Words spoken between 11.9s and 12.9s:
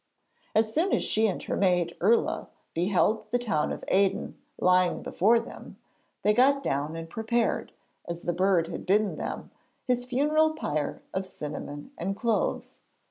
and cloves.